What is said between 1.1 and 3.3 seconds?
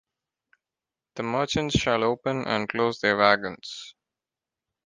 The merchants shall open and close their